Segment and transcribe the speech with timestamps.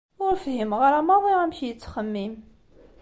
[0.23, 2.33] Ur fhimeɣ ara maḍi amek yettxemmim.